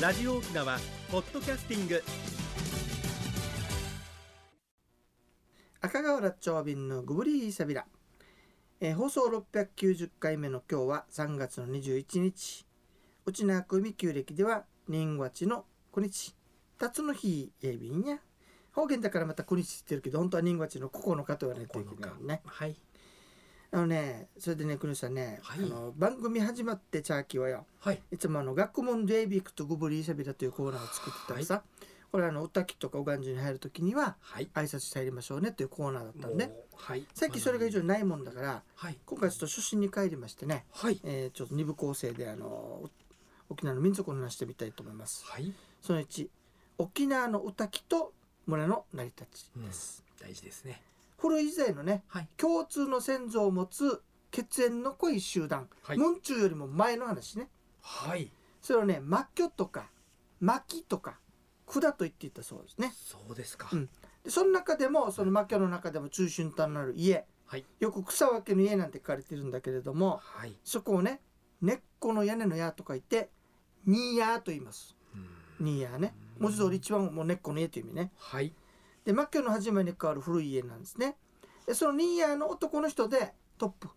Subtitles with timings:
[0.00, 0.78] ラジオ沖縄
[1.10, 2.02] ポッドキャスティング。
[5.80, 7.86] 赤瓦町便のグブリーサビラ、
[8.80, 12.66] えー放送690回目の今日は3月の21日。
[13.24, 15.64] 内縄組旧暦では人月の
[15.94, 16.34] 9日。
[16.78, 18.18] 辰の日えー便や。
[18.72, 22.76] 方言だからまた9日って言ってるけど本当は人月の9日と言わないといけないねはい
[23.72, 25.58] あのねそれでね国吉さんね、はい。
[25.64, 28.00] あの番組始まってチャーキーはよはい。
[28.12, 31.62] いつもあの学問デイビックとグブリーサビラというコーナーを作ってたらさ、
[32.12, 34.48] これあの歌きとかおがんじゅに入るときにははい。
[34.54, 36.50] 挨拶して入りましょうねというコーナーだったんで。
[36.74, 37.06] はい。
[37.14, 38.98] さっきそれが以上ないもんだからはい。
[39.04, 41.00] 今回ちょっと初心に帰りましてね、はい。
[41.04, 42.88] えーちょっと二部構成であの
[43.48, 45.24] 沖縄の民族の話してみたいと思います。
[45.26, 46.28] はい、その1
[46.78, 48.12] 沖縄の歌きと
[48.46, 49.66] 村の成り立ちうん。
[49.66, 50.82] です、大事ですね
[51.18, 52.28] 古い時代のねはい。
[52.36, 55.96] 共通の先祖を持つ血縁の濃い集団、はい。
[55.96, 57.48] 文中よりも前の話ね。
[57.80, 58.30] はい。
[58.60, 59.00] それをね
[59.34, 59.90] 末居とか
[60.40, 61.18] 巻とか
[61.66, 62.92] 管と言っていたそうですね。
[62.94, 63.88] そうですか、うん。
[64.24, 67.24] でその中でもその末居の中でも中心となる家。
[67.46, 67.64] はい。
[67.78, 70.52] よく草分けの家なんて書かれてるんだけれどもはい。
[70.64, 71.20] そこをね
[71.62, 73.30] 根っこの屋根の屋と書いて
[73.86, 74.96] ニーヤーと言います。
[75.60, 75.64] うん。
[75.64, 76.14] ニーヤーね。
[76.38, 78.12] 文字通り一番もう根っこの家という意味ね。
[78.18, 78.52] はい
[79.06, 81.16] で末期の始まりに変わる古い家なんですね。
[81.64, 83.88] でそのニーヤーの男の人でトップ。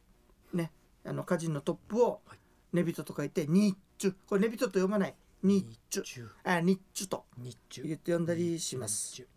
[0.53, 0.71] ね。
[1.03, 2.37] あの歌人のトップをはい。
[2.71, 4.13] 寝人と書いてニッチュ。
[4.27, 5.15] これ寝人と読まない。
[5.41, 9.15] 日中あ日中言って呼んだりします。
[9.15, 9.27] 日中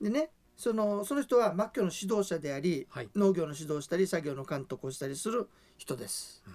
[0.00, 3.10] でねそのその人は末期の指導者でありはい。
[3.14, 6.42] 農業の指導をしたり作業の監督をしたりする人です。
[6.46, 6.52] うん。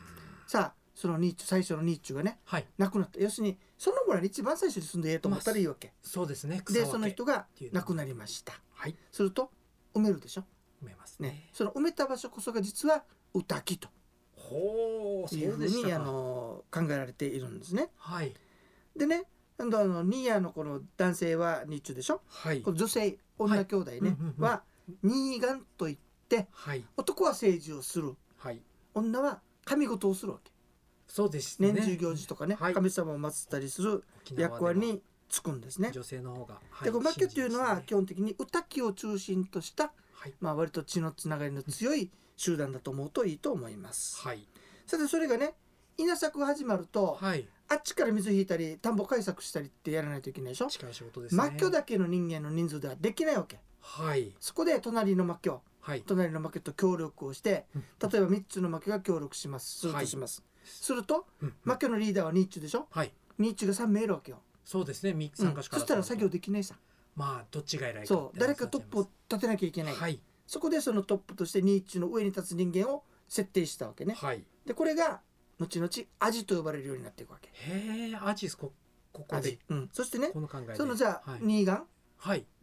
[0.47, 2.65] さあそのニッチュ最初のニッチュがねはい。
[2.79, 3.19] 亡くなった。
[3.19, 5.93] 要するにその村に一番最初に住んでええと思ったらいいわけ。
[6.01, 6.59] そうですね。
[6.65, 8.53] 草でその人が亡くなりました。
[8.73, 8.95] はい。
[9.11, 9.51] すると
[9.93, 10.41] 埋めるでしょ？
[10.83, 11.29] 埋めますね。
[11.29, 11.49] ね。
[11.53, 13.89] その埋めた場所こそが実は歌木と。
[14.35, 17.89] ほうそいうふうにあの考えられているんですね。
[17.97, 18.33] はい。
[18.95, 19.25] でね
[19.59, 22.21] あのニーヤのこの男性は日中でしょ？
[22.27, 22.61] はい。
[22.63, 24.43] この女性女兄弟ね、うんうんうん。
[24.43, 24.63] は
[25.03, 25.97] ニーガンといっ
[26.27, 26.83] てはい。
[26.97, 28.15] 男は政治をする。
[28.37, 28.63] はい。
[28.95, 30.52] 女は神事をするわけ
[31.07, 31.71] そうですね。
[31.71, 32.73] 年中行事とかね、はい。
[32.73, 34.03] 神様を祀ったりする
[34.35, 35.91] 役割につくんですね。
[35.91, 40.33] 女性の方が、はいでこの末期というのは基本的に歌木を中心とした、はい。
[40.39, 44.19] まあ、割と血のつながりの強い集団だと思うといいと思います。
[44.21, 44.47] はい。
[44.85, 45.53] さてそれがね
[45.97, 47.47] 稲作が始まると、はい。
[47.69, 50.67] あっちから水引いたり田んぼ開削したりってやらないといけないでしょ？
[50.67, 51.43] 力仕事ですね。
[51.57, 53.59] 末期だけの人間の人数ではできないわけ。
[53.81, 54.33] はい。
[54.39, 55.49] そこで隣の末期
[55.81, 56.01] はい。
[56.01, 57.83] 隣の負けと協力をしてうん。
[58.09, 60.05] 例えば3つの負けが協力しますするはい。
[60.05, 62.88] とします、するとうん負けのリーダーはニッチュでしょ？
[62.92, 63.11] はい。
[63.39, 65.16] ニッチュが3名いるわけよ、そうですね。
[65.33, 66.76] 参加者からそしたら作業できないさ。
[67.16, 68.39] まあどっちが偉いかそう。
[68.39, 70.20] 誰かトップを立てなきゃいけない、はい。
[70.45, 74.16] そこでそのトップとしてニッチュの上に立つ人間を設定したわけね。
[74.17, 74.44] はい。
[74.66, 75.22] でこれが
[75.60, 75.89] 後々
[76.20, 77.49] アジと呼ばれるようになっていくわけ。
[77.54, 78.72] へえアジスこ
[79.11, 79.38] ここで。
[79.38, 80.32] アジ、うん、そしてね
[80.76, 81.39] そのじゃあ、はい。
[81.42, 81.86] ニーガンはい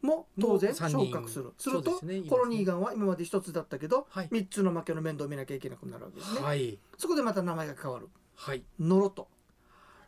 [0.02, 1.52] も当然昇人格する。
[1.58, 2.28] するとそうですね。
[2.28, 4.28] このニーガンは今まで一つだったけど、はい。
[4.28, 6.78] 3つの負けの面倒を見なきゃいけなくなるわけですね、はい。
[6.98, 8.08] そこでまた名前が変わる。
[8.34, 8.64] はい。
[8.78, 9.28] ノロと。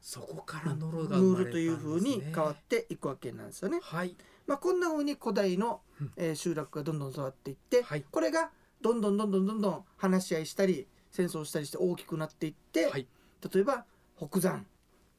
[0.01, 1.53] そこからノロヌが生まれたんですね。
[1.53, 3.81] ールというふうに変わっていくわけなんですよね。
[3.83, 4.15] はい。
[4.47, 8.05] まあ、こんなふうに古代のうん、えー集落がどんどん育っていって、はい。
[8.11, 8.51] これが
[8.83, 13.07] どんどんどんどんどんどん話し合いしたり戦争したりして大きくなっていって、はい。
[13.53, 13.85] 例えば
[14.19, 14.67] 北山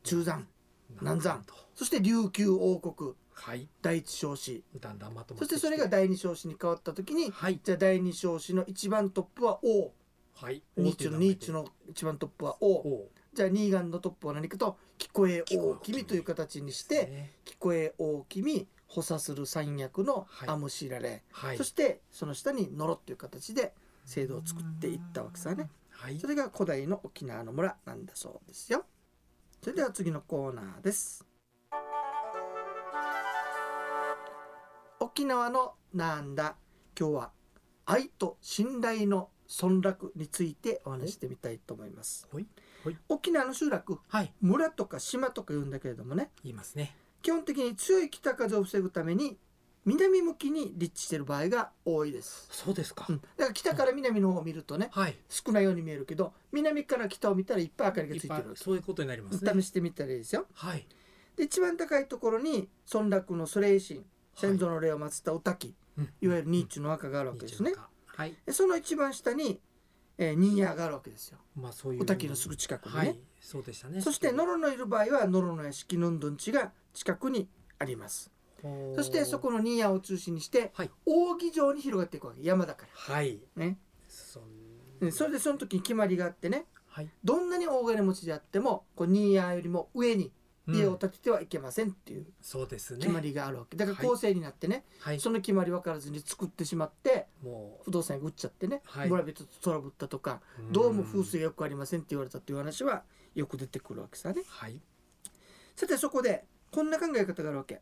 [0.03, 0.47] 中山
[1.01, 1.43] 南山
[1.75, 7.59] そして琉球王国はい第一少子だんだんまとまそしてそれが第二少子に変わった時にはい。
[7.63, 9.93] じゃあ第二少子の一番トップは王。
[10.33, 10.63] はい。
[10.75, 12.73] ニッチュのニッチュの一番トップは王。
[12.73, 17.33] おじゃあニーガンのトップは何かと聞こえ王君という形にしてね。
[17.45, 20.49] 聞こえ大君補佐する三役のはい。
[20.49, 21.57] アムシラレ、はい。
[21.57, 25.69] そしてその下にノロっていう形で制度を作っていったわけさね。
[25.91, 26.19] はい。
[26.19, 28.83] それが古代の沖縄の村なんだそうですよ。
[29.61, 31.25] それでは次のコーナーです
[35.17, 36.57] 沖縄のなんだ。
[36.95, 37.31] 今日は
[37.87, 42.29] 愛と信頼の村落についてお話ししてみたいと思います。
[43.09, 44.31] 沖縄の集落はい。
[44.41, 46.29] 村とか島とか言うんだけれどもね。
[46.43, 46.95] 言いますね。
[47.23, 49.39] 基本的に強い北風を防ぐために
[49.85, 53.07] 南向きに立地している場合が多いです、そうですか。
[53.09, 55.17] うん、だから北から南の方を見るとねはい。
[55.29, 59.51] 少ないように見えるけど南から北を見たらいっぱい明かりがついてるそういうことになりますね。
[59.51, 60.45] 試してみたらいいですよ。
[60.53, 60.85] はい。
[61.35, 64.05] で一番高いところに村落の祖霊神
[64.37, 67.73] 先祖の霊を祀ったお滝、うんいわゆるニーチュの墓があるわけですね、
[68.05, 68.35] はい。
[68.45, 69.59] でその一番下に、
[70.19, 71.39] えー、ニーヤがあるわけですよ。
[71.55, 72.03] まあそういう。
[72.03, 73.19] お滝のすぐ近くにね、はい。
[73.41, 73.99] そうでしたね。
[73.99, 77.49] そしてノロのいる場合はノロの屋敷ヌンドン地が近くに
[77.79, 78.31] あります。
[78.95, 80.91] そしてそこのニーヤを中心にしてはい。
[81.05, 82.43] 扇状に広がっていくわけ。
[82.43, 83.39] 山だかはい。
[83.55, 83.79] らね。
[84.07, 84.41] そ
[85.11, 86.65] それでその時に決まりがあってね。
[86.87, 87.09] はい。
[87.23, 90.31] どんなに大金持ちであってもこうニーヤよりも上に
[90.67, 92.99] 家を建ててはいけませんっていうそうですね。
[92.99, 93.77] 決まりがあるわけ。
[93.77, 95.19] だからはい構成になってね、はい。
[95.19, 99.09] その決まり分からずに作ってしまっても不動産が売っちゃってね、はい。
[99.09, 103.03] 村人とトラブったとか、うどうも風水がよくありませんって言われたっていう話は
[103.35, 104.43] よく出てくるわけさね。
[104.47, 104.79] はい。
[105.75, 107.81] さてそこでこんな考え方があるわけ。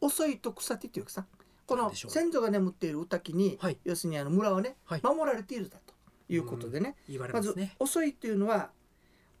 [0.00, 1.26] 遅いと草手っていうかさ。
[1.66, 3.78] この先祖が眠っている御嶽に、はい。
[3.84, 5.00] 要するにあの村はね、はい。
[5.04, 5.94] 守られているだと
[6.28, 8.70] いうことでね、言われまずますね遅いというのは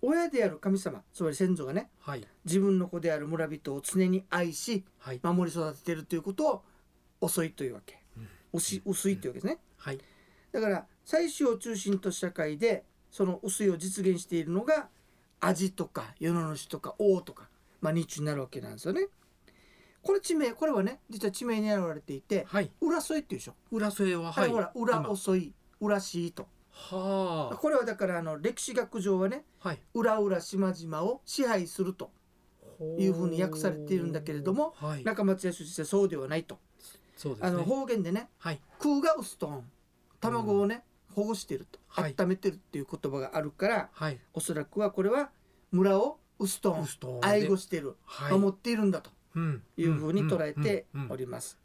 [0.02, 2.26] 親である神様つまり先祖がねはい。
[2.44, 5.20] 自分の子である村人を常に愛しはい。
[5.22, 6.62] 守り育てているということを
[7.20, 8.28] 遅いというわけ、うん。
[8.52, 9.58] 薄薄いというわけですね。
[9.76, 9.98] はい。
[10.52, 14.88] だから祭祀を中心とした社会でその薄いを実現しているのが
[15.40, 17.48] 味とか世の主とか王とか、
[17.80, 19.06] まあ、日中になるわけなんですよね。
[20.02, 22.70] これ地名これはね実は地名に現れていてはい。
[22.80, 23.54] 浦添っていうでしょ。
[23.70, 25.10] 浦添ははい、ほら裏今。
[25.10, 26.46] 遅い浦しいと。
[26.88, 29.78] はこれはだからあの歴史学上はねあはい。
[29.94, 32.10] 裏裏島々を支配すると
[32.98, 35.04] いうふうに訳されているんだけれどもはい。
[35.04, 36.58] 中松屋出身はそうではないと。
[37.16, 37.48] そうですね。
[37.48, 38.60] あの方言でねはい。
[38.78, 39.64] 空が薄とん
[40.20, 40.84] 卵をね、
[41.14, 42.14] 保護してると、はい。
[42.18, 44.18] 温めてるっていう言葉があるからはい。
[44.34, 45.30] おそらくはこれは
[45.72, 48.38] 村を薄とんウストンで愛護してる、はい。
[48.38, 49.62] 守っているんだとうん。
[49.76, 51.58] いうふうに捉えてうんうんうんおります。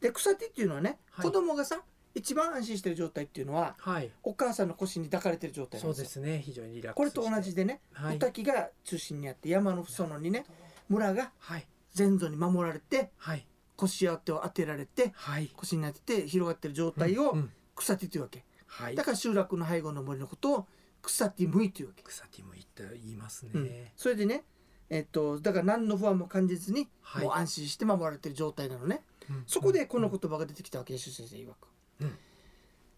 [0.00, 1.24] で草手っていうのはね、はい。
[1.26, 1.80] 子供がさ
[2.16, 4.10] 一番安心してる状態っていうのははい。
[4.22, 6.40] お母さんの腰に抱かれてる状態なそうんですね。
[6.42, 8.16] 非常にリラックスこれと同じででね、はい。
[8.16, 10.46] お滝が中心にあって山の裾野にね
[10.88, 11.66] 村がはい。
[11.94, 13.46] 先祖に守られてはい。
[13.76, 15.50] 腰当てを当てられてはい。
[15.54, 17.50] 腰に当てて広がってる状態をうんうん。
[17.74, 18.44] 草手というわけ。
[18.66, 18.94] はい。
[18.94, 20.66] だから集落の背後の森のことを
[21.02, 23.64] 草ティムイというわけ、草ティム行って言いますうん。
[23.64, 24.44] ねそれでね
[24.88, 27.24] えっとだから何の不安も感じずに、はい。
[27.24, 29.44] もう安心して守られてる状態なのね、うん。
[29.46, 31.54] そこでこの言葉が出てきたわけです先生曰く、うん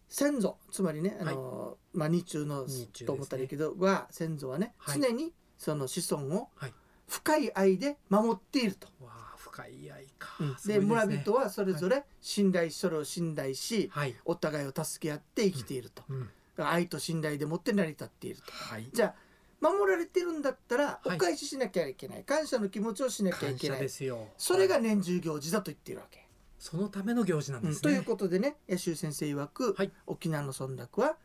[0.08, 2.66] 先祖つまりねあの、まあ日中の
[3.06, 5.00] と思ったらいいけどは先祖はね、はい。
[5.00, 6.72] 常にその子孫をはい。
[7.06, 10.28] 深い愛で守っていると、わあ深い愛か。
[10.42, 11.20] いで村ね。
[11.22, 14.14] 人はそれぞれ信頼しそれを信頼し、はい。
[14.26, 16.20] お互いを助け合って生きていると、うん。
[16.20, 18.52] だから愛と信頼でもって成り立っていると。
[18.52, 18.88] はい。
[18.92, 19.14] じゃあ
[19.60, 21.16] 守られてるんだったらはい。
[21.16, 24.28] お返ししなきゃいけない、感謝の気持ちをしなきゃい感謝けない、ですよ。
[24.36, 26.27] それが年中行事だと言っているわけ。
[26.58, 27.76] そのための行事なんですね。
[27.76, 29.92] うんということでね野州先生曰く、はい。
[30.06, 31.16] 沖縄の村落は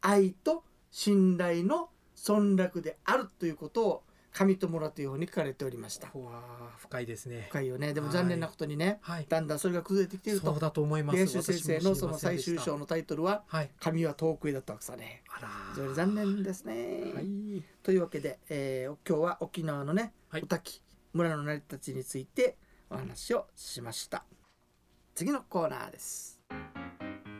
[0.00, 1.88] 愛と信頼の
[2.28, 4.02] 村落であるということを
[4.32, 6.08] 上と村というふうに書かれておりました。
[6.78, 7.46] 深いですね。
[7.50, 7.92] 深いよね。
[7.92, 8.16] でもはい。
[8.16, 9.26] 残念なことにね、はい。
[9.28, 10.46] だんだんそれが崩れてきていると。
[10.46, 11.18] そうだと思います。
[11.18, 15.22] 野州先生のその最終章のタイトルははい「神は遠くへ」だったわけさね。
[15.28, 17.12] あら非常に残念ですね。
[17.14, 17.62] はい。
[17.82, 20.42] というわけで、えー今日は沖縄のね、はい。
[20.42, 20.82] お滝
[21.12, 22.56] 村の成り立ちについて
[22.88, 24.24] お話をしました
[25.14, 26.40] 次のコーナーです。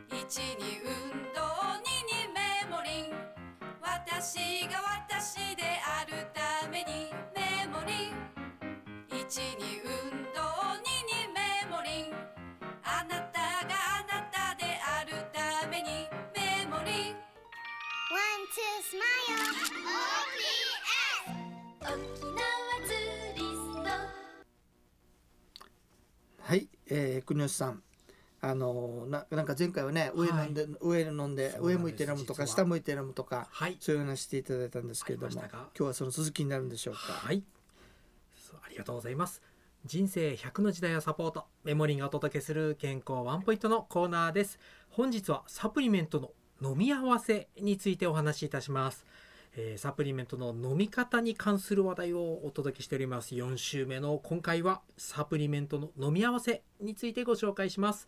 [0.09, 1.41] 一に運動
[1.81, 3.13] 二にメモリン。
[3.81, 4.79] 私が
[5.09, 5.42] 私。
[26.89, 27.81] えー、国吉さん。
[28.45, 33.77] あのーななんか前回はね上飲んで、上飲んで上向いて飲むとか下向いて飲むとかはい。
[33.79, 36.99] そういう話していただいたんですけれども今日はその続きになるんでしょうか？
[36.99, 37.41] はい。
[38.61, 39.41] ありがとうございます。
[39.85, 44.59] 人生100の時代をサポートメモリーがお届けする健康ワンポイントのコーナーです。
[44.89, 46.31] 本日はサプリメントの
[46.71, 49.05] 飲み合わせについてお話しいたします、
[49.55, 53.35] えーサプリメントの飲み方に関する話題をお届けしております。
[53.35, 58.07] 4週目の今回はサプリメントの飲み合わせについてご紹介します。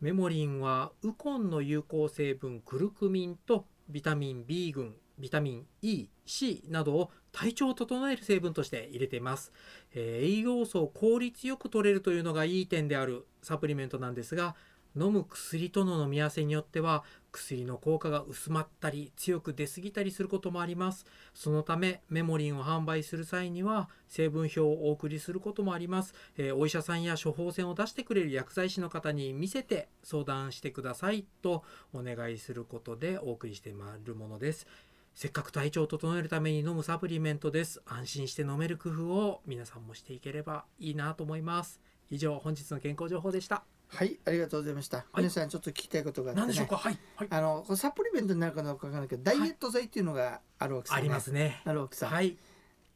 [0.00, 9.52] メモリンはウコンの有効成分クルクミンとビタミン B 群ビタミン E、C などを体調を整える成分として入れています、
[9.94, 14.56] えー栄養素を効率よく取れるというのがいい点であるサプリメントなんですが
[14.96, 21.04] 飲む薬との飲み合わせによっては薬の効果が薄まったり強く出過ぎたりすることもあります。
[21.34, 34.66] そのためメモリンを販売する際には成分表をお送りすることもあります、えーお医者さんや処方箋を出してくれる薬剤師の方に見せて相談してくださいとお願いすることでお送りしてまいるものです。
[35.14, 37.82] せっかく体調を整えるために飲むサプリメントです。
[37.86, 41.80] 安心して飲める工夫を皆さんもしていければいいなと思います。
[42.10, 43.73] 以上本日の健康情報でした。
[43.94, 46.76] はいありがとうございました、皆さんちょっと聞きたいことがあって、ね、何でしょうか？
[46.76, 51.62] はい、はい、あのサプリメントになるかどうかわからないけどダイエット剤っていうのがあるわけさ、ありますね。
[51.64, 52.36] なるわけさ、はい。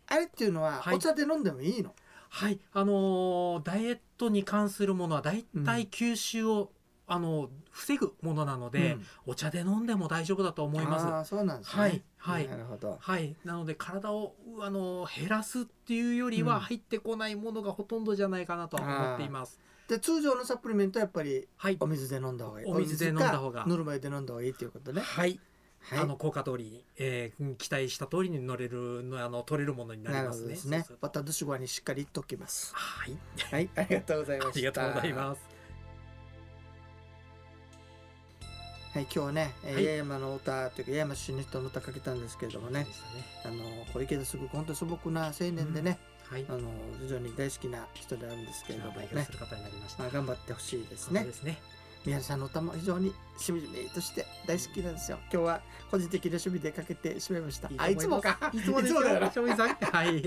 [0.09, 0.97] あれっていうのははい。
[0.97, 1.95] お茶で飲んでもいいの、
[2.31, 2.59] はい。
[2.73, 6.73] あのーダイエットに関するものはだいたい吸収を
[7.07, 9.07] あの防ぐものなので、うん。
[9.27, 11.07] お茶で飲んでも大丈夫だと思います。
[11.07, 11.83] ああそうなんですね。
[11.83, 12.49] はいはい。
[12.49, 12.99] なるほど。
[13.01, 16.49] はい、なので体をうあの減らすっていうよりうん。
[16.49, 19.61] は入ってこないものがほとんどじゃないかなとは思っています。
[19.89, 21.77] で通常のサプリメントはやっぱりはい。
[21.81, 22.67] お、水で飲んだ方がいい。
[22.67, 23.63] お水で飲んだ方が。
[23.63, 25.01] お水かぬるま湯で飲んだ方がいいということね。
[25.01, 25.41] はい、
[25.81, 25.99] はい。
[26.01, 30.49] あの効果通りに、えー期待した通りに乗れるのあの取れるものになりますね。
[30.49, 30.85] ですね。
[31.01, 32.75] またドシュゴアにしっかりときます。
[32.75, 33.17] はい、
[33.51, 33.71] はい。
[33.77, 34.51] ありがとうございました。
[34.51, 35.41] ありがとうございます。
[38.93, 39.85] はい今日はね、えーはい。
[39.85, 42.81] 八重山の歌というか八重山出身の人の歌かけたんですけれどもね。
[42.81, 42.87] ね。
[43.47, 45.99] あのこう池田すごく本当素朴な青年でね、
[46.31, 46.69] はい、あの
[47.01, 49.09] 非常に大好きな人であるんですけれどもね。
[49.11, 50.03] 代表する方になりました。
[50.03, 51.25] まあ、頑張ってほしいですね。
[51.25, 51.59] ですね。
[52.05, 55.19] 宮根さんの歌も非常にしみじみとして大好きなんですよ。
[55.33, 58.51] 今日は個人的な趣味でかけてしまいましたあいつもか。
[58.53, 59.03] いつもですよ。
[59.03, 59.27] だよな。
[59.27, 59.69] 勝美さん。
[59.77, 60.23] はい。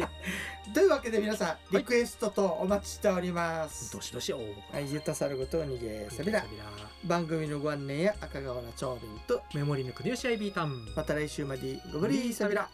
[0.73, 4.73] というわけで皆さんリクエストとお待ちしております、どしどし応募。
[4.73, 6.65] はい、ゆたさるごとにげさびらサビラ。
[7.05, 10.93] 番組のご案内や赤瓦長瓶とメモリーの国吉アイビータン。
[10.95, 12.69] また来週までごぶりーさびら